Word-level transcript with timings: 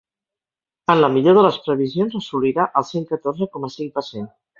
En 0.93 1.01
la 1.03 1.09
millor 1.15 1.35
de 1.39 1.43
les 1.47 1.59
previsions 1.67 2.15
assolirà 2.21 2.65
el 2.81 2.87
cent 2.93 3.05
catorze 3.13 3.49
coma 3.59 3.71
cinc 3.75 3.95
per 4.01 4.05
cent. 4.09 4.27